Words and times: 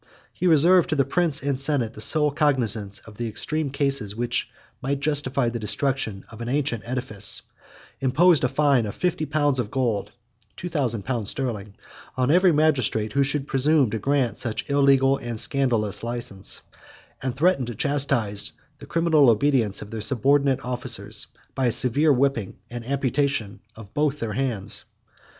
43 0.29 0.29
He 0.33 0.47
reserved 0.47 0.89
to 0.89 0.95
the 0.95 1.05
prince 1.05 1.43
and 1.43 1.59
senate 1.59 1.93
the 1.93 2.01
sole 2.01 2.31
cognizance 2.31 2.97
of 3.01 3.17
the 3.17 3.27
extreme 3.27 3.69
cases 3.69 4.15
which 4.15 4.49
might 4.81 4.99
justify 4.99 5.47
the 5.47 5.59
destruction 5.59 6.25
of 6.31 6.41
an 6.41 6.49
ancient 6.49 6.81
edifice; 6.87 7.43
imposed 7.99 8.43
a 8.43 8.47
fine 8.47 8.87
of 8.87 8.95
fifty 8.95 9.27
pounds 9.27 9.59
of 9.59 9.69
gold 9.69 10.11
(two 10.57 10.69
thousand 10.69 11.03
pounds 11.05 11.29
sterling) 11.29 11.75
on 12.17 12.31
every 12.31 12.51
magistrate 12.51 13.13
who 13.13 13.23
should 13.23 13.47
presume 13.47 13.91
to 13.91 13.99
grant 13.99 14.39
such 14.39 14.67
illegal 14.71 15.17
and 15.17 15.39
scandalous 15.39 16.03
license, 16.03 16.61
and 17.21 17.35
threatened 17.35 17.67
to 17.67 17.75
chastise 17.75 18.53
the 18.79 18.87
criminal 18.87 19.29
obedience 19.29 19.83
of 19.83 19.91
their 19.91 20.01
subordinate 20.01 20.65
officers, 20.65 21.27
by 21.53 21.67
a 21.67 21.71
severe 21.71 22.11
whipping, 22.11 22.57
and 22.71 22.83
the 22.83 22.89
amputation 22.91 23.59
of 23.75 23.93
both 23.93 24.17
their 24.19 24.33
hands. 24.33 24.83